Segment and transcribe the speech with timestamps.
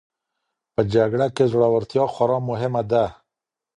[0.73, 3.05] په جګړه کي زړورتیا خورا مهمه ده.